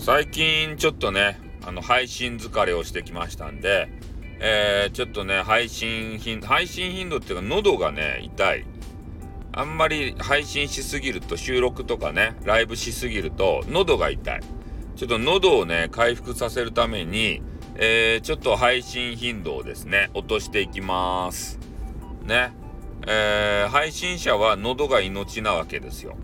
[0.00, 3.90] 最近ちょっとね、あの、配信疲れをしてきましたんで、
[4.40, 8.64] えー、ちょっとね、配信頻、配信頻度っていうか、喉がね、痛い。
[9.52, 14.40] あんまり配信しすぎると、収録とかね、ライブしすぎると、喉が痛い。
[14.96, 17.42] ちょっと喉をね、回復させるために、
[17.74, 21.58] えー、ちょっと配信頻度をですね、落としていきます。
[22.24, 22.54] ね。
[23.06, 26.16] えー、配信者は喉が命なわけですよ。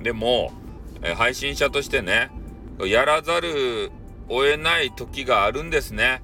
[0.00, 0.52] でも、
[1.02, 2.30] え、配信者としてね、
[2.80, 3.90] やらざる
[4.28, 6.22] を得ない時があるんですね。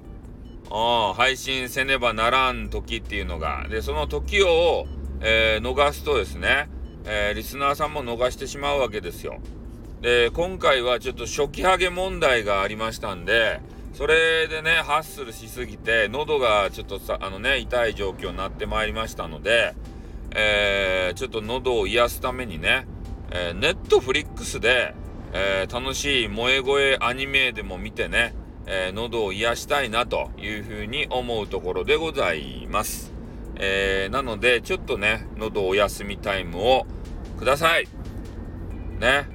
[1.15, 3.67] 配信せねばならん時っていうのが。
[3.69, 4.85] で、その時を、
[5.21, 6.69] えー、逃すとですね、
[7.05, 9.39] えー、リスナーさんも逃してしまうわけですよ。
[10.01, 13.61] で、今回はちょっと初期ハゲ問題がありましたんで、
[13.93, 19.75] それでね、ハッスルしすぎて、喉がちょっとさ、あのね、痛い状況になってまいりましたので、
[20.31, 22.87] えー、ちょっと喉を癒すためにね、
[23.31, 24.95] えー、ネットフリックスで、
[25.35, 28.35] えー、楽しい萌え声アニメでも見てね、
[28.67, 33.13] えー、喉を癒したいなというふうに思うところでございます。
[33.55, 36.85] えー、なので、ちょっとね、喉お休みタイムを
[37.37, 37.87] ください。
[38.99, 39.27] ね。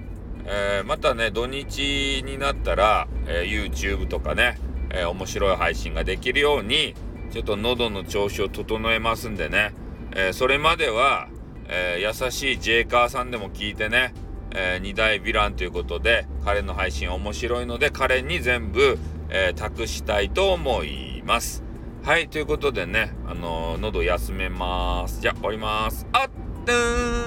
[0.46, 4.58] えー、またね、土日になったら、え YouTube とかね、
[4.90, 6.94] え面白い配信ができるように、
[7.32, 9.74] ちょっと喉の調子を整えますんでね、
[10.16, 11.28] えそれまでは、
[11.68, 14.14] え優しいジェイカーさんでも聞いてね、
[14.54, 21.62] えー、2大ヴィランということで、彼の配信面白いので、彼に全部、えー、託したいと思います。
[22.04, 25.20] はい、ということでね、あのー、喉休めます。
[25.20, 26.06] じゃあ、終わります。
[26.12, 27.17] あっ、